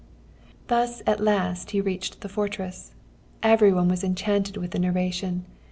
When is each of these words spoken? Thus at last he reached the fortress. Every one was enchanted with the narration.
Thus 0.65 1.03
at 1.05 1.19
last 1.19 1.69
he 1.69 1.79
reached 1.79 2.21
the 2.21 2.27
fortress. 2.27 2.95
Every 3.43 3.71
one 3.71 3.87
was 3.87 4.03
enchanted 4.03 4.57
with 4.57 4.71
the 4.71 4.79
narration. 4.79 5.45